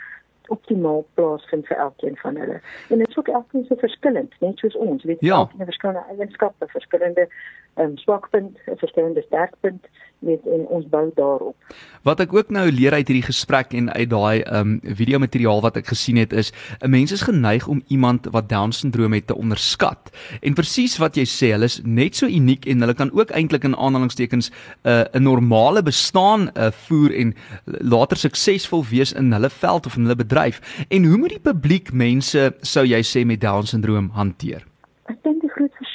optimaal 0.50 1.06
plaasvind 1.14 1.68
vir 1.70 1.78
elkeen 1.78 2.18
van 2.18 2.38
hulle. 2.42 2.60
En 2.90 2.98
dit 2.98 3.08
is 3.08 3.18
ook 3.18 3.28
elkeen 3.28 3.66
so 3.68 3.76
verskillend, 3.76 4.34
net 4.40 4.58
soos 4.58 4.76
ons, 4.76 5.04
weet 5.04 5.22
ja. 5.22 5.44
elkeen 5.44 5.70
verskillende 5.70 6.06
eienskappe, 6.16 6.68
verskillende 6.74 7.28
ehm 7.76 7.92
um, 7.92 7.98
swakpunt, 7.98 8.58
verskillende 8.66 9.22
sterkpunt 9.22 9.88
met 10.20 10.40
en 10.46 10.66
ons 10.68 10.88
bou 10.90 11.12
daarop. 11.16 11.56
Wat 12.04 12.20
ek 12.24 12.34
ook 12.34 12.52
nou 12.52 12.66
leer 12.72 12.94
uit 12.96 13.08
hierdie 13.08 13.26
gesprek 13.28 13.74
en 13.78 13.92
uit 13.92 14.10
daai 14.10 14.42
ehm 14.42 14.80
um, 14.84 14.96
video 14.96 15.20
materiaal 15.20 15.62
wat 15.64 15.80
ek 15.80 15.92
gesien 15.92 16.18
het 16.20 16.34
is 16.34 16.52
'n 16.80 16.90
mens 16.90 17.12
is 17.12 17.22
geneig 17.22 17.68
om 17.68 17.82
iemand 17.88 18.28
wat 18.32 18.50
down 18.50 18.72
syndroom 18.72 19.14
het 19.14 19.28
te 19.28 19.36
onderskat. 19.36 20.12
En 20.42 20.54
presies 20.54 20.98
wat 20.98 21.16
jy 21.16 21.26
sê, 21.26 21.52
hulle 21.52 21.66
is 21.66 21.82
net 21.84 22.16
so 22.16 22.26
uniek 22.28 22.66
en 22.66 22.80
hulle 22.80 22.94
kan 22.94 23.12
ook 23.12 23.32
eintlik 23.32 23.64
in 23.64 23.76
aanhalingstekens 23.76 24.50
'n 24.50 24.90
uh, 24.90 25.04
'n 25.14 25.24
normale 25.24 25.84
bestaan 25.84 26.50
uh, 26.58 26.72
voer 26.72 27.16
en 27.16 27.36
later 27.66 28.18
suksesvol 28.18 28.86
wees 28.90 29.14
in 29.14 29.32
hulle 29.32 29.50
veld 29.50 29.86
of 29.86 29.96
in 29.96 30.02
hulle 30.02 30.16
bedryf. 30.16 30.86
En 30.88 31.06
hoe 31.06 31.18
moet 31.18 31.30
die 31.30 31.40
publiek 31.40 31.94
mense 31.94 32.54
sou 32.62 32.86
jy 32.86 33.02
sê 33.04 33.26
met 33.26 33.42
down 33.42 33.66
syndroom 33.66 34.10
hanteer? 34.14 34.66
Ek 35.10 35.24
dink 35.24 35.39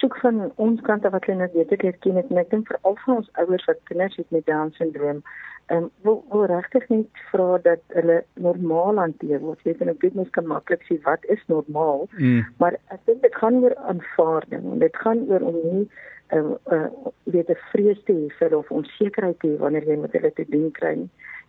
versoek 0.04 0.20
van 0.20 0.52
ons 0.56 0.80
kant 0.80 1.04
af 1.04 1.12
wat 1.12 1.24
hulle 1.24 1.38
net 1.38 1.52
weet 1.54 1.72
ek 1.72 2.00
ken 2.04 2.18
dit 2.18 2.30
en 2.30 2.38
ek 2.38 2.50
dink 2.50 2.68
veral 2.68 2.96
vir 3.04 3.14
ons 3.14 3.28
ouers 3.40 3.64
wat 3.68 3.80
kinders 3.88 4.16
het 4.16 4.30
met 4.30 4.46
down 4.46 4.72
syndroom 4.76 5.22
en 5.72 5.84
um, 5.84 5.90
wil, 6.04 6.18
wil 6.28 6.44
regtig 6.50 6.84
net 6.90 7.22
vra 7.30 7.58
dat 7.64 7.80
hulle 7.96 8.18
normaal 8.36 8.98
hanteer 9.00 9.40
word. 9.40 9.62
Jy 9.64 9.72
weet 9.72 9.80
en 9.80 9.92
ek 9.94 10.02
mens 10.12 10.32
kan 10.36 10.44
maklik 10.46 10.82
sê 10.84 10.98
wat 11.06 11.24
is 11.32 11.40
normaal? 11.48 12.04
Mm. 12.18 12.42
Maar 12.60 12.76
ek 12.92 13.00
dink 13.08 13.22
dit 13.22 13.38
gaan 13.40 13.62
oor 13.62 13.76
aanvaarding 13.88 14.66
en 14.74 14.82
dit 14.84 14.98
gaan 15.06 15.24
oor 15.30 15.46
om 15.52 15.56
nie 15.62 15.86
ehm 16.34 16.52
um, 16.52 16.58
uh, 16.72 17.12
weet 17.32 17.48
'n 17.48 17.60
vrees 17.70 18.00
te 18.04 18.12
hê 18.12 18.28
vir 18.38 18.56
of 18.58 18.70
onsekerheid 18.70 19.40
te 19.40 19.54
hê 19.54 19.56
wanneer 19.64 19.88
jy 19.88 19.96
met 20.04 20.12
hulle 20.12 20.32
te 20.32 20.44
doen 20.48 20.70
kry. 20.72 20.96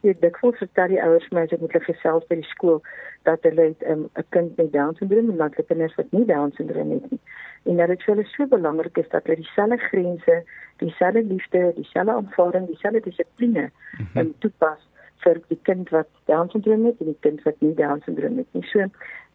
Jy 0.06 0.14
dikwels 0.22 0.58
vertel 0.62 0.92
die 0.94 1.02
ouers 1.02 1.28
my 1.34 1.46
as 1.48 1.54
ek 1.56 1.62
met 1.64 1.74
hulle 1.74 1.88
gesels 1.88 2.26
by 2.30 2.38
die 2.42 2.52
skool 2.52 2.82
dat 3.28 3.46
hulle 3.48 3.72
'n 3.74 3.92
um, 3.92 4.10
kind 4.36 4.58
met 4.58 4.72
down 4.74 4.96
syndroom 5.00 5.32
en 5.34 5.38
dat 5.42 5.56
hulle 5.58 5.70
kinders 5.72 5.96
wat 6.00 6.12
nie 6.12 6.26
down 6.26 6.54
syndroom 6.58 6.92
het 6.92 7.12
nie 7.12 7.22
en 7.66 7.78
dat 7.82 7.88
dit 7.88 8.04
vir 8.04 8.14
hulle 8.14 8.28
so 8.30 8.46
belangrik 8.48 8.98
is 9.02 9.10
dat 9.10 9.26
hulle 9.26 9.42
dieselfde 9.42 9.78
grense, 9.78 10.36
dieselfde 10.84 11.24
liefde, 11.24 11.62
dieselfde 11.76 12.12
aanvaarding, 12.12 12.68
dieselfde 12.68 13.02
dissipline 13.08 13.72
mm 13.72 14.08
-hmm. 14.14 14.34
toepas 14.40 14.82
vir 15.26 15.42
die 15.50 15.60
kind 15.68 15.92
wat 15.94 16.10
Down 16.30 16.50
syndroom 16.54 16.86
het 16.86 17.00
en 17.02 17.12
die 17.12 17.22
kind 17.26 17.44
wat 17.46 17.62
nie 17.66 17.74
Down 17.78 18.02
syndroom 18.06 18.38
het 18.42 18.58
nie. 18.58 18.64
So 18.72 18.86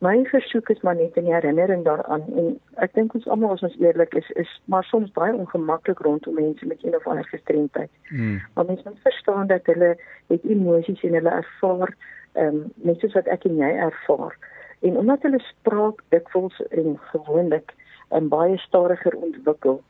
my 0.07 0.15
versoek 0.31 0.71
is 0.75 0.81
maar 0.87 0.97
net 0.97 1.17
'n 1.17 1.33
herinnering 1.33 1.85
daaraan 1.85 2.25
en 2.37 2.61
ek 2.77 2.95
dink 2.95 3.15
ons 3.15 3.29
almal 3.29 3.57
as 3.57 3.67
ons 3.69 3.81
eerlik 3.81 4.15
is 4.15 4.31
is 4.43 4.61
maar 4.65 4.85
soms 4.85 5.11
baie 5.13 5.35
ongemaklik 5.35 5.99
rondom 5.99 6.35
mense 6.35 6.67
met 6.67 6.85
een 6.85 6.97
of 6.97 7.07
ander 7.07 7.25
gestremdheid. 7.25 7.91
Mm. 8.09 8.41
Maar 8.55 8.65
mense 8.65 8.89
moet 8.89 9.03
verstaan 9.03 9.47
dat 9.47 9.67
hulle 9.67 9.97
het 10.29 10.45
emosies 10.45 11.03
en 11.03 11.15
hulle 11.15 11.35
ervaar 11.43 11.95
ehm 12.33 12.47
um, 12.47 12.73
net 12.75 13.01
soos 13.01 13.13
wat 13.19 13.27
ek 13.27 13.45
en 13.45 13.57
jy 13.57 13.71
ervaar. 13.89 14.39
En 14.81 14.97
omdat 14.97 15.23
hulle 15.23 15.41
spraak 15.41 16.03
dikwels 16.09 16.63
en 16.71 16.99
gewoonlik 17.13 17.75
en 18.09 18.29
baie 18.29 18.59
stadiger 18.59 19.17
ontwikkel. 19.17 19.83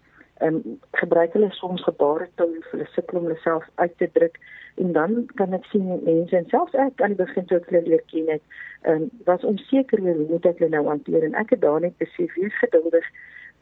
En 0.46 0.80
gebruik 1.02 1.32
hulle 1.36 1.50
soms 1.56 1.82
gebaretaal 1.84 2.54
hulle 2.70 2.88
sukkel 2.94 3.18
om 3.20 3.28
hulle 3.28 3.40
self 3.44 3.66
uit 3.74 3.96
te 3.98 4.08
druk 4.12 4.38
en 4.80 4.92
dan 4.92 5.26
kan 5.40 5.52
ek 5.52 5.66
sien 5.68 5.88
mense 6.04 6.36
en 6.36 6.48
selfs 6.52 6.78
ek 6.86 7.02
aan 7.04 7.16
die 7.16 7.22
begin 7.24 7.48
toe 7.48 7.58
ek 7.60 7.68
hulle 7.68 7.82
leer 7.88 8.04
ken 8.12 8.30
het, 8.32 8.44
en 8.92 9.10
was 9.26 9.44
onseker 9.44 10.00
oor 10.00 10.22
hoe 10.30 10.40
dit 10.46 10.62
hulle 10.62 10.72
nou 10.76 10.86
hanteer 10.86 11.26
en 11.28 11.36
ek 11.42 11.52
het 11.56 11.60
daar 11.66 11.84
net 11.84 11.98
besef 12.00 12.32
wees 12.40 12.56
geduldig 12.62 13.10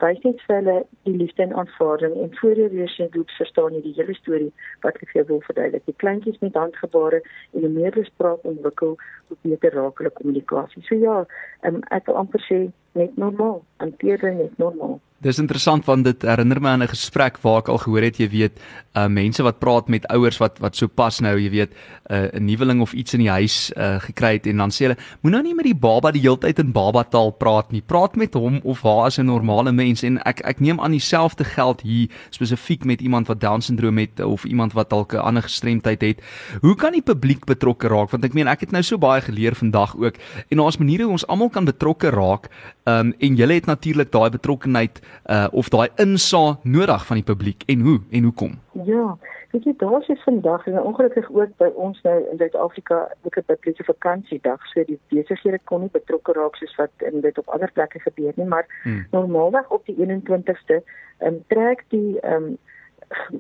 wys 0.03 0.21
net 0.23 0.43
vir 0.47 0.55
hulle 0.57 0.77
die 1.09 1.15
liefde 1.17 1.43
en 1.43 1.55
aanvaarding 1.61 2.15
en 2.23 2.35
voor 2.39 2.61
jy 2.63 2.69
weer 2.75 2.91
sien 2.93 3.09
hoe 3.15 3.25
verstaan 3.37 3.75
jy 3.75 3.81
die 3.83 3.95
hele 3.97 4.15
storie 4.15 4.51
wat 4.85 4.99
ek 5.03 5.11
vir 5.11 5.21
jou 5.21 5.25
wil 5.33 5.41
verduidelik. 5.47 5.85
Die 5.91 5.99
kleintjies 6.03 6.39
met 6.45 6.59
handgebare 6.59 7.21
en 7.25 7.67
hoe 7.67 7.73
meer 7.73 7.97
hulle 7.97 8.07
spraak 8.07 8.47
ontwikkel, 8.47 8.95
hoe 9.29 9.39
beter 9.43 9.75
raak 9.75 9.99
hulle 9.99 10.15
kommunikasie. 10.21 10.85
So 10.87 10.99
ja, 11.03 11.25
um, 11.67 11.83
ek 11.95 12.07
wil 12.07 12.21
amper 12.23 12.45
sê 12.47 12.61
net 12.93 13.17
normaal, 13.17 13.65
hanteer 13.77 14.19
dit 14.19 14.35
net 14.35 14.59
normaal. 14.59 15.01
Dis 15.19 15.41
interessant 15.43 15.83
want 15.83 16.05
dit 16.07 16.23
herinner 16.23 16.61
my 16.63 16.69
aan 16.77 16.83
'n 16.83 16.95
gesprek 16.95 17.41
waar 17.43 17.59
ek 17.59 17.69
al 17.69 17.79
gehoor 17.83 18.03
het, 18.03 18.19
jy 18.19 18.29
weet, 18.31 18.61
uh 18.95 19.09
mense 19.09 19.43
wat 19.43 19.59
praat 19.59 19.89
met 19.89 20.07
ouers 20.07 20.39
wat 20.39 20.59
wat 20.59 20.77
so 20.77 20.87
pas 20.87 21.21
nou, 21.21 21.37
jy 21.39 21.51
weet, 21.51 21.73
uh, 22.11 22.31
'n 22.39 22.45
nuweling 22.45 22.81
of 22.81 22.93
iets 22.93 23.15
in 23.15 23.21
die 23.21 23.31
huis 23.31 23.73
uh 23.77 23.99
gekry 23.99 24.33
het 24.39 24.47
en 24.47 24.57
dan 24.57 24.71
sê 24.71 24.87
hulle, 24.87 24.97
moenie 25.23 25.39
nou 25.39 25.43
nie 25.43 25.55
met 25.55 25.65
die 25.65 25.75
baba 25.75 26.13
die 26.13 26.21
hele 26.21 26.39
tyd 26.39 26.59
in 26.59 26.73
baba 26.73 27.03
taal 27.03 27.33
praat 27.33 27.73
nie. 27.73 27.83
Praat 27.83 28.17
met 28.17 28.35
hom 28.35 28.61
of 28.63 28.83
haar 28.83 29.07
as 29.07 29.19
'n 29.19 29.27
normale 29.27 29.73
mens 29.73 30.03
en 30.05 30.19
ek 30.25 30.41
ek 30.45 30.61
neem 30.61 30.81
aan 30.81 30.93
dieselfde 30.93 31.45
geld 31.45 31.81
hier 31.81 32.09
spesifiek 32.31 32.85
met 32.85 33.01
iemand 33.01 33.27
wat 33.27 33.41
down 33.41 33.61
syndroom 33.61 33.99
het 33.99 34.21
of 34.21 34.45
iemand 34.45 34.73
wat 34.73 34.91
dalk 34.91 35.15
'n 35.15 35.19
ander 35.19 35.43
gestremdheid 35.43 36.01
het. 36.01 36.23
Hoe 36.61 36.77
kan 36.77 36.93
die 36.93 37.03
publiek 37.03 37.45
betrokke 37.45 37.89
raak? 37.89 38.11
Want 38.11 38.25
ek 38.25 38.35
meen 38.35 38.47
ek 38.47 38.61
het 38.61 38.71
nou 38.71 38.83
so 38.83 38.99
baie 38.99 39.21
geleer 39.21 39.55
vandag 39.55 39.97
ook 39.97 40.15
en 40.49 40.57
daar's 40.57 40.79
maniere 40.79 41.03
hoe 41.03 41.13
ons 41.13 41.27
almal 41.27 41.51
kan 41.51 41.65
betrokke 41.65 42.11
raak. 42.11 42.49
Um 42.89 43.13
en 43.19 43.35
jy 43.37 43.47
het 43.55 43.67
natuurlik 43.67 44.13
daai 44.13 44.31
betrokkenheid 44.31 45.01
uh 45.27 45.49
of 45.53 45.69
daai 45.69 45.89
insaag 45.97 46.63
nodig 46.63 47.07
van 47.07 47.17
die 47.21 47.27
publiek 47.31 47.63
en 47.67 47.81
hoe 47.81 47.99
en 48.11 48.23
hoekom? 48.23 48.53
Ja, 48.85 49.17
weet 49.51 49.65
jy 49.65 49.75
daar 49.77 50.05
is 50.07 50.23
vandag 50.25 50.67
en 50.67 50.81
ongelukkig 50.81 51.31
ook 51.31 51.57
by 51.57 51.69
ons 51.75 52.01
nou 52.03 52.17
in 52.31 52.39
Suid-Afrika 52.39 53.01
ook 53.23 53.37
'n 53.37 53.45
publieke 53.47 53.85
vakansiedag, 53.85 54.67
so 54.67 54.85
die 54.85 55.01
besighede 55.09 55.59
kon 55.65 55.81
nie 55.81 55.91
betrokke 55.93 56.33
raak 56.33 56.57
soos 56.57 56.77
wat 56.77 56.91
in 57.13 57.21
dit 57.21 57.39
op 57.39 57.49
ander 57.49 57.71
plekke 57.73 58.01
gebeur 58.01 58.33
nie, 58.37 58.47
maar 58.47 58.67
hmm. 58.83 59.07
normaalweg 59.11 59.71
op 59.71 59.87
die 59.87 59.97
21ste 59.97 60.81
um, 61.21 61.45
trek 61.49 61.85
die 61.89 62.19
um, 62.23 62.59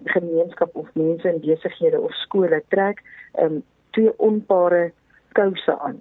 gemeenskap 0.04 0.76
of 0.76 0.88
mense 0.92 1.28
in 1.28 1.40
besighede 1.40 2.00
of 2.00 2.12
skole 2.12 2.62
trek 2.68 3.02
um, 3.38 3.62
twee 3.90 4.18
onpare 4.18 4.92
kouse 5.32 5.78
aan 5.78 6.00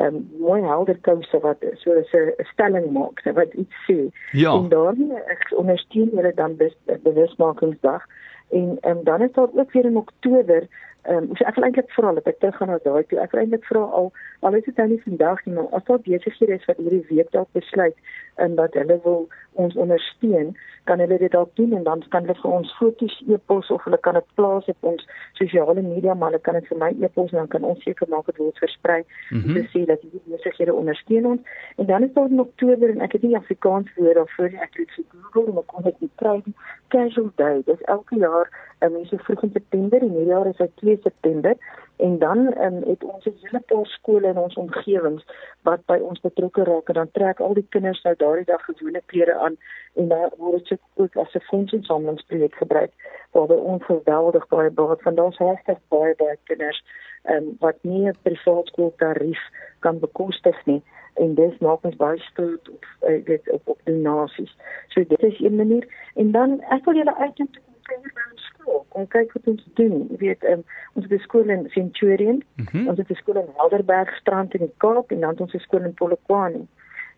um, 0.00 0.28
mooi 0.38 0.62
helder 0.62 0.98
kouse 1.00 1.40
wat 1.40 1.64
so 1.74 1.92
'n 1.92 2.34
stelling 2.52 2.90
maak, 2.90 3.22
wat 3.34 3.52
iets 3.54 3.74
sê. 3.90 4.08
Ja. 4.32 4.52
En 4.52 4.68
daarmee 4.68 5.22
ek 5.26 5.52
ondersteun 5.56 6.10
hulle 6.14 6.32
dan 6.34 6.56
bis 6.56 6.76
bewusmakingsdag 7.02 8.06
en 8.50 8.78
um, 8.82 9.04
dan 9.04 9.22
is 9.22 9.32
daar 9.32 9.48
ook 9.54 9.72
weer 9.72 9.84
in 9.84 9.96
Oktober 9.96 10.66
Ehm 11.02 11.16
um, 11.16 11.36
ek 11.46 11.54
wil 11.54 11.64
eintlik 11.64 11.90
vra 11.94 12.12
dat 12.12 12.26
ek 12.26 12.38
teruggaan 12.42 12.68
na 12.68 12.78
daai 12.84 13.04
toe. 13.06 13.20
Ek 13.22 13.32
wil 13.32 13.40
eintlik 13.40 13.64
vra 13.70 13.84
al 13.98 14.10
al 14.40 14.54
is 14.58 14.64
dit 14.64 14.76
nou 14.76 14.88
nie 14.88 15.02
vandag 15.02 15.44
nie, 15.44 15.54
maar 15.54 15.68
as 15.78 15.84
daar 15.84 16.00
besighede 16.04 16.58
is 16.58 16.64
wat 16.70 16.80
hierdie 16.82 17.04
week 17.08 17.30
dalk 17.32 17.48
besluit 17.52 17.94
en 18.44 18.54
dat 18.54 18.74
hulle 18.74 19.00
wil 19.04 19.28
ons 19.58 19.74
ondersteun, 19.74 20.52
kan 20.84 21.00
hulle 21.02 21.18
dit 21.18 21.32
dalk 21.32 21.50
doen 21.58 21.72
en 21.76 21.82
dan 21.82 22.02
kan 22.08 22.26
hulle 22.26 22.36
vir 22.40 22.50
ons 22.50 22.74
foto's 22.78 23.16
e-pos 23.26 23.70
of 23.74 23.82
hulle 23.84 23.98
kan 24.06 24.14
dit 24.18 24.28
plaas 24.38 24.68
op 24.72 24.90
ons 24.90 25.06
sosiale 25.40 25.82
media, 25.82 26.14
maar 26.14 26.30
hulle 26.30 26.42
kan 26.46 26.58
dit 26.58 26.68
vir 26.70 26.78
my 26.82 26.90
e-pos 27.02 27.32
en 27.32 27.42
dan 27.42 27.50
kan 27.54 27.66
ons 27.72 27.82
seker 27.86 28.10
maak 28.12 28.30
dit 28.30 28.38
word 28.42 28.62
versprei 28.62 29.00
mm 29.02 29.40
-hmm. 29.40 29.54
te 29.54 29.62
sê 29.72 29.84
dat 29.90 30.04
hierdie 30.04 30.22
besighede 30.36 30.74
ondersteun 30.74 31.26
ons. 31.26 31.40
En 31.76 31.86
dan 31.86 32.02
is 32.02 32.12
daar 32.12 32.30
in 32.30 32.40
Oktober 32.40 32.90
en 32.90 33.00
ek 33.00 33.12
het 33.12 33.22
nie 33.22 33.36
Afrikaans 33.36 33.94
woord 33.96 34.14
daarvoor 34.14 34.50
nie. 34.50 34.60
Ek 34.60 34.76
het 34.78 34.90
vir 34.96 35.04
Google 35.30 35.52
maar 35.52 35.68
kon 35.72 35.82
dit 35.82 36.00
nie 36.00 36.10
kry 36.14 36.42
nie. 36.44 36.54
Casual 36.88 37.30
Day. 37.36 37.62
Dis 37.64 37.82
elke 37.82 38.16
jaar 38.16 38.46
um, 38.80 38.96
is 38.96 39.08
so 39.08 39.16
vroeg 39.16 39.42
in 39.42 39.52
September 39.52 40.00
en 40.00 40.10
hierdie 40.10 40.32
jaar 40.32 40.46
is 40.46 40.56
dit 40.56 40.80
2 40.88 40.98
September 41.02 41.56
en 41.96 42.18
dan 42.18 42.38
um, 42.38 42.82
het 42.86 43.04
ons 43.04 43.24
'n 43.24 43.38
hele 43.40 43.60
paar 43.60 43.86
skole 43.86 44.28
in 44.28 44.38
ons 44.38 44.54
omgewings 44.54 45.24
wat 45.62 45.80
by 45.86 45.98
ons 46.10 46.20
betrokke 46.20 46.64
raak 46.64 46.88
en 46.88 46.94
dan 46.94 47.10
trek 47.12 47.40
al 47.40 47.54
die 47.54 47.66
kinders 47.68 48.02
nou 48.02 48.14
daardie 48.16 48.44
dag 48.44 48.64
gewone 48.64 49.02
klere 49.06 49.34
aan 49.34 49.56
en 49.94 50.08
dan 50.08 50.30
word 50.36 50.68
dit 50.68 50.80
ook 50.94 51.16
as 51.16 51.34
'n 51.34 51.48
fondsinsamelingsprojek 51.50 52.54
gebruik 52.54 52.92
waar 53.30 53.48
ons 53.72 53.84
geweldig 53.84 54.48
baie 54.48 54.70
baat 54.70 55.02
van 55.02 55.20
ons 55.20 55.38
regtig 55.38 55.78
baie 55.88 56.14
baie 56.14 56.38
kinders 56.44 56.84
um, 57.24 57.56
wat 57.58 57.76
nie 57.82 58.08
'n 58.08 58.16
privaat 58.22 58.66
skool 58.66 58.92
tarief 58.96 59.42
kan 59.78 59.98
bekostig 59.98 60.66
nie 60.66 60.82
en 61.14 61.34
dis 61.34 61.58
maak 61.58 61.84
ons 61.84 61.96
baie 61.96 62.18
stoot 62.18 62.68
op 62.68 62.84
dit 63.24 63.50
op 63.50 63.68
op 63.68 63.80
donasies. 63.84 64.56
So 64.88 65.04
dit 65.04 65.22
is 65.22 65.38
'n 65.40 65.56
manier 65.56 65.86
en 66.14 66.30
dan 66.30 66.60
ek 66.60 66.84
wil 66.84 66.94
julle 66.94 67.16
uitnooi 67.16 67.66
kuier 67.88 68.12
by 68.14 68.27
Kom 68.98 69.06
kyk 69.06 69.32
wat 69.36 69.44
ons 69.46 69.66
doen. 69.78 70.08
Jy 70.10 70.16
weet, 70.18 70.44
um, 70.50 70.64
ons 70.98 71.04
het 71.06 71.12
'n 71.14 71.22
skool 71.22 71.50
in 71.54 71.68
Centurion, 71.70 72.42
mm 72.56 72.66
-hmm. 72.70 72.88
ons 72.88 72.98
het 72.98 73.10
'n 73.10 73.14
skool 73.14 73.38
in 73.38 73.54
Helderberg 73.56 74.10
strand 74.16 74.54
in 74.54 74.64
die 74.66 74.74
Kaap 74.76 75.10
en 75.10 75.20
dan 75.20 75.30
het 75.30 75.40
ons 75.40 75.54
'n 75.54 75.58
skool 75.58 75.84
in 75.84 75.94
Polokwane. 75.94 76.66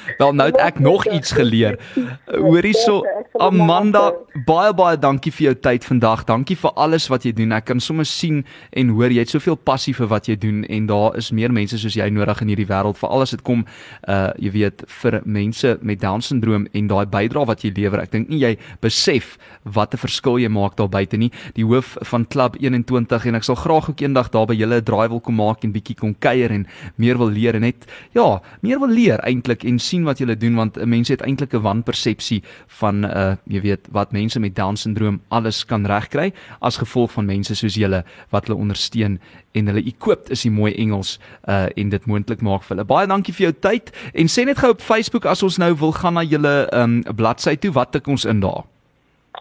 Wel 0.18 0.34
nou 0.34 0.48
het 0.50 0.58
ek 0.58 0.80
nog 0.80 1.06
iets 1.08 1.32
geleer. 1.32 1.78
Hoorie 2.26 2.74
so 2.74 3.06
Amanda, 3.38 4.14
baie 4.48 4.74
baie 4.74 4.98
dankie 4.98 5.32
vir 5.32 5.50
jou 5.50 5.56
tyd 5.68 5.86
vandag. 5.86 6.24
Dankie 6.26 6.58
vir 6.58 6.74
alles 6.74 7.06
wat 7.12 7.28
jy 7.28 7.36
doen. 7.38 7.54
Ek 7.54 7.68
kan 7.70 7.82
sommer 7.84 8.08
sien 8.10 8.44
en 8.74 8.96
hoor 8.98 9.14
jy 9.14 9.22
het 9.26 9.34
soveel 9.34 9.60
passie 9.62 9.94
vir 9.98 10.10
wat 10.10 10.30
jy 10.30 10.38
doen 10.42 10.64
en 10.66 10.88
daar 10.90 11.18
is 11.20 11.30
meer 11.36 11.54
mense 11.54 11.78
soos 11.78 11.98
jy 11.98 12.08
nodig 12.14 12.42
in 12.42 12.54
hierdie 12.54 12.68
wêreld 12.70 12.98
veral 12.98 13.26
as 13.28 13.36
dit 13.36 13.44
kom 13.46 13.66
uh 14.10 14.32
jy 14.42 14.52
weet 14.56 14.84
vir 15.02 15.20
mense 15.26 15.76
met 15.82 16.02
down 16.02 16.22
syndroom 16.26 16.66
en 16.74 16.90
daai 16.90 17.06
bydrae 17.06 17.46
wat 17.50 17.64
jy 17.66 17.72
lewer. 17.78 18.02
Ek 18.02 18.12
dink 18.16 18.32
nie 18.34 18.42
jy 18.42 18.56
besef 18.82 19.36
wat 19.64 19.94
'n 19.94 20.02
verskil 20.02 20.42
jy 20.42 20.50
maak 20.50 20.78
daar 20.78 20.90
buite 20.90 21.18
nie. 21.18 21.32
Die 21.54 21.66
hoof 21.66 21.98
van 22.10 22.26
Klub 22.26 22.58
21 22.60 23.26
en 23.26 23.36
ek 23.36 23.44
sal 23.44 23.56
graag 23.56 23.90
ook 23.90 24.02
eendag 24.02 24.32
daar 24.34 24.47
by 24.48 24.56
julle 24.56 24.80
'n 24.80 24.84
draai 24.84 25.08
wil 25.10 25.20
kom 25.20 25.36
maak 25.36 25.64
en 25.64 25.72
bietjie 25.72 25.96
kom 25.96 26.16
kuier 26.20 26.52
en 26.52 26.66
meer 26.96 27.18
wil 27.18 27.30
leer 27.30 27.56
en 27.56 27.62
net 27.62 27.86
ja, 28.14 28.42
meer 28.62 28.80
wil 28.80 28.90
leer 28.90 29.20
eintlik 29.20 29.64
en 29.64 29.80
sien 29.80 30.04
wat 30.04 30.20
julle 30.20 30.38
doen 30.38 30.56
want 30.56 30.78
'n 30.78 30.90
mens 30.90 31.10
het 31.10 31.22
eintlik 31.22 31.54
'n 31.54 31.62
wanpersepsie 31.62 32.44
van 32.80 33.06
uh 33.06 33.36
jy 33.48 33.62
weet 33.62 33.88
wat 33.92 34.12
mense 34.12 34.40
met 34.40 34.56
down 34.56 34.76
syndroom 34.76 35.22
alles 35.30 35.66
kan 35.66 35.86
regkry 35.86 36.34
as 36.62 36.78
gevolg 36.78 37.12
van 37.12 37.26
mense 37.26 37.56
soos 37.56 37.76
julle 37.76 38.04
wat 38.32 38.48
hulle 38.48 38.60
ondersteun 38.60 39.20
en 39.54 39.68
hulle 39.68 39.84
equipped 39.86 40.30
is 40.30 40.42
die 40.42 40.52
mooi 40.52 40.74
Engels 40.74 41.20
uh 41.48 41.68
en 41.76 41.90
dit 41.90 42.06
moontlik 42.06 42.42
maak 42.42 42.64
vir 42.64 42.76
hulle. 42.76 42.88
Baie 42.88 43.08
dankie 43.08 43.34
vir 43.34 43.50
jou 43.50 43.54
tyd 43.60 43.92
en 44.14 44.28
sê 44.28 44.46
net 44.46 44.58
gou 44.58 44.72
op 44.72 44.82
Facebook 44.82 45.26
as 45.26 45.44
ons 45.44 45.58
nou 45.58 45.74
wil 45.76 45.92
gaan 45.92 46.14
na 46.14 46.24
julle 46.24 46.68
um 46.74 47.04
bladsy 47.16 47.56
toe, 47.56 47.72
wat 47.72 47.92
tik 47.92 48.08
ons 48.08 48.26
in 48.26 48.40
daar? 48.40 48.66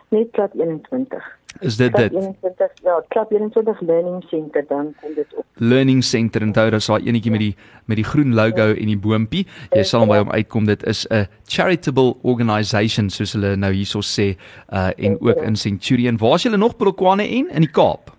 Net 0.08 0.30
plat 0.30 0.50
21. 0.54 1.36
Is 1.60 1.76
dit 1.76 1.94
dit? 1.96 2.12
21 2.12 2.70
ja, 2.82 3.04
Club 3.08 3.30
21 3.32 3.80
Learning 3.80 4.24
Center 4.28 4.64
dan 4.68 4.94
kom 5.00 5.14
dit 5.14 5.34
op. 5.34 5.44
Learning 5.54 6.04
Center 6.04 6.42
en 6.42 6.52
daar 6.52 6.72
is 6.72 6.86
daai 6.86 7.06
enetjie 7.08 7.30
met 7.30 7.40
die 7.40 7.54
met 7.84 7.96
die 7.96 8.04
groen 8.04 8.34
logo 8.34 8.68
en 8.74 8.90
die 8.92 8.98
boontjie. 8.98 9.46
Jy 9.70 9.82
sal 9.82 10.04
hom 10.04 10.12
by 10.12 10.18
hom 10.20 10.30
uitkom. 10.30 10.66
Dit 10.68 10.84
is 10.86 11.06
'n 11.10 11.26
charitable 11.46 12.14
organisation 12.22 13.10
soos 13.10 13.32
hulle 13.32 13.56
nou 13.56 13.72
hierso 13.72 14.00
sê 14.00 14.36
uh 14.72 14.90
en 14.96 15.20
ook 15.20 15.42
in 15.42 15.56
Centurion. 15.56 16.18
Waar 16.18 16.34
is 16.34 16.42
julle 16.42 16.56
nog 16.56 16.76
Polokwane 16.76 17.22
en 17.22 17.48
in 17.50 17.60
die 17.60 17.70
Kaap? 17.70 18.15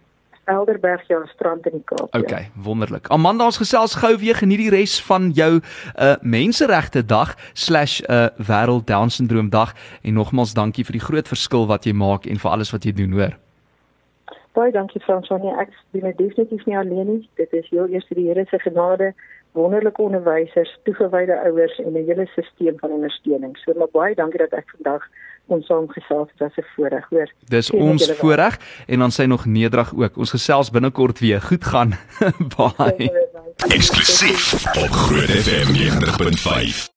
Elderberg 0.47 1.07
ja, 1.07 1.25
strand 1.25 1.65
in 1.65 1.71
die 1.71 1.83
Kaap. 1.85 2.15
Ja. 2.15 2.39
wonderlik. 2.55 3.07
Amanda 3.07 3.45
ons 3.45 3.57
gesels 3.57 3.95
gou 3.99 4.13
weer 4.17 4.35
geniet 4.35 4.61
die 4.63 4.69
res 4.69 4.95
van 5.03 5.31
jou 5.35 5.59
uh 5.59 6.15
menseregte 6.21 7.05
dag/uh 7.05 8.29
wêreld 8.37 8.85
down 8.87 9.09
syndroom 9.09 9.49
dag 9.49 9.73
en 10.01 10.13
nogmals 10.13 10.53
dankie 10.53 10.85
vir 10.85 10.99
die 10.99 11.05
groot 11.07 11.27
verskil 11.27 11.67
wat 11.67 11.85
jy 11.85 11.93
maak 11.93 12.25
en 12.25 12.39
vir 12.39 12.51
alles 12.51 12.71
wat 12.71 12.83
jy 12.83 12.93
doen, 12.93 13.11
hoor. 13.11 13.35
Baie 14.57 14.71
dankie 14.71 15.01
Fransonie. 15.01 15.51
Ek 15.59 15.69
doen 15.91 16.07
dit 16.09 16.17
definitief 16.17 16.65
nie 16.65 16.77
alleen 16.77 17.07
nie. 17.07 17.29
Dit 17.35 17.51
is 17.53 17.67
heel 17.69 17.87
eers 17.93 18.07
die 18.09 18.27
Here 18.27 18.45
se 18.49 18.59
genade, 18.59 19.13
wonderlike 19.51 20.01
onderwysers, 20.01 20.71
toegewyde 20.83 21.35
ouers 21.43 21.77
en 21.83 21.93
'n 21.93 22.05
hele 22.07 22.25
stelsel 22.31 22.77
van 22.79 22.91
ondersteuning. 22.91 23.57
So 23.57 23.73
maar 23.77 23.91
baie 23.91 24.15
dankie 24.15 24.39
dat 24.39 24.53
ek 24.53 24.69
vandag 24.75 25.03
ons 25.47 25.65
saamgesels 25.65 26.29
het. 26.31 26.39
Was 26.39 26.55
'n 26.57 26.65
voorreg, 26.75 27.05
hoor. 27.09 27.31
Dis 27.47 27.71
ons 27.71 28.11
voorreg 28.11 28.59
en 28.87 28.99
dan 28.99 29.11
sy 29.11 29.23
nog 29.23 29.45
nederig 29.45 29.93
ook. 29.95 30.17
Ons 30.17 30.29
gesels 30.29 30.69
binnekort 30.69 31.19
weer. 31.19 31.41
Goed 31.41 31.65
gaan. 31.65 31.93
Baie. 32.57 33.11
Eksklusief 33.67 34.53
op 34.77 34.91
Groot 34.91 35.29
FM 35.29 35.69
90.5. 35.73 36.85